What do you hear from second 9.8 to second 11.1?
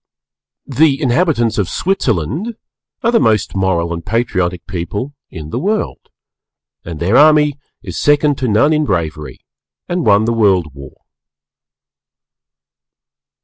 and won the World War.